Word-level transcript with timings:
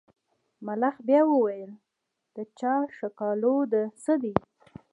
ملخ 0.65 0.95
بیا 1.07 1.21
وویل 1.27 1.71
د 2.35 2.37
چا 2.59 2.73
ښکالو 2.97 3.55
ده 3.71 3.83
څه 4.03 4.13
دي. 4.21 4.33